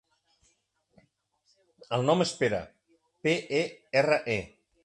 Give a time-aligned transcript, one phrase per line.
[1.99, 2.65] El nom és Pere:
[3.27, 3.63] pe, e,
[4.05, 4.43] erra, e.